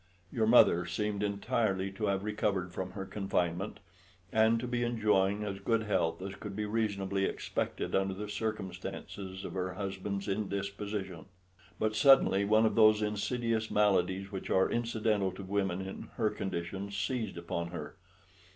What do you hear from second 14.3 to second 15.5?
which are incidental to